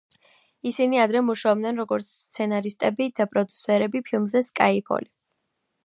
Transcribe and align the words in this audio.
ისინი 0.69 0.99
ადრე 1.01 1.19
მუშაობდნენ 1.27 1.77
როგორც 1.83 2.09
სცენარისტები 2.13 3.09
და 3.21 3.31
პროდიუსერები 3.35 4.03
ფილმზე 4.09 4.43
სკაიფოლი. 4.51 5.11